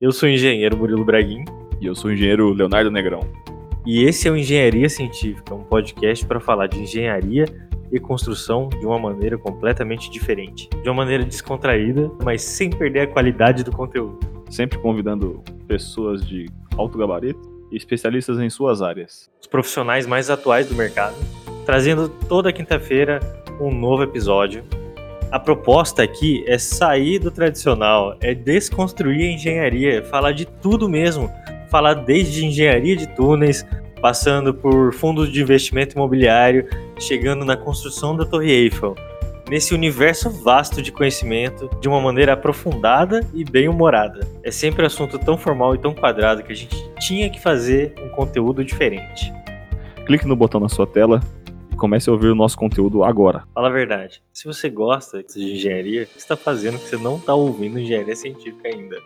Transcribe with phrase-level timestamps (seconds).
[0.00, 1.44] Eu sou o engenheiro Murilo Braguin.
[1.78, 3.20] E eu sou o engenheiro Leonardo Negrão.
[3.84, 7.44] E esse é o Engenharia Científica, um podcast para falar de engenharia
[7.92, 10.70] e construção de uma maneira completamente diferente.
[10.82, 14.18] De uma maneira descontraída, mas sem perder a qualidade do conteúdo.
[14.48, 16.46] Sempre convidando pessoas de
[16.78, 19.30] alto gabarito e especialistas em suas áreas.
[19.38, 21.16] Os profissionais mais atuais do mercado,
[21.66, 23.20] trazendo toda quinta-feira
[23.60, 24.64] um novo episódio.
[25.30, 31.30] A proposta aqui é sair do tradicional, é desconstruir a engenharia, falar de tudo mesmo,
[31.70, 33.64] falar desde engenharia de túneis,
[34.02, 38.96] passando por fundos de investimento imobiliário, chegando na construção da Torre Eiffel.
[39.48, 44.26] Nesse universo vasto de conhecimento, de uma maneira aprofundada e bem humorada.
[44.42, 47.94] É sempre um assunto tão formal e tão quadrado que a gente tinha que fazer
[48.02, 49.32] um conteúdo diferente.
[50.06, 51.20] Clique no botão na sua tela
[51.80, 53.44] comece a ouvir o nosso conteúdo agora.
[53.54, 54.22] Fala a verdade.
[54.32, 57.80] Se você gosta de engenharia, o que você está fazendo que você não está ouvindo
[57.80, 58.96] engenharia científica ainda?